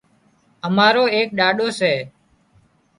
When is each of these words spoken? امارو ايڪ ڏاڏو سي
امارو 0.67 1.03
ايڪ 1.15 1.29
ڏاڏو 1.39 1.67
سي 1.79 1.93